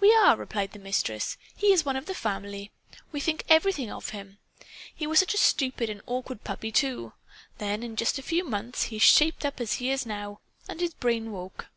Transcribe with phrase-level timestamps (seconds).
[0.00, 1.36] "We are," replied the Mistress.
[1.54, 2.72] "He is one of the family.
[3.12, 4.38] We think everything of him.
[4.92, 7.12] He was such a stupid and awkward puppy, too!
[7.58, 10.40] Then, in just a few months, he shaped up, as he is now.
[10.68, 11.68] And his brain woke."